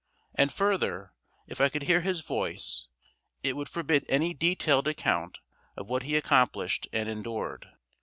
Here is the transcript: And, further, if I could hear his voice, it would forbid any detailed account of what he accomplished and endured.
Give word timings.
And, 0.33 0.51
further, 0.51 1.13
if 1.45 1.61
I 1.61 1.69
could 1.69 1.83
hear 1.83 2.01
his 2.01 2.21
voice, 2.21 2.87
it 3.43 3.55
would 3.55 3.69
forbid 3.69 4.03
any 4.09 4.33
detailed 4.33 4.87
account 4.87 5.37
of 5.77 5.89
what 5.91 6.01
he 6.01 6.15
accomplished 6.15 6.87
and 6.91 7.07
endured. 7.07 7.69